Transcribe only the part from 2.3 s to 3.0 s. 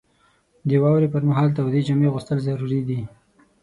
ضروري دي.